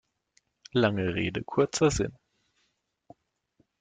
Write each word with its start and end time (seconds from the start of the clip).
Lange 0.73 1.13
Rede, 1.13 1.43
kurzer 1.43 1.91
Sinn. 1.91 2.17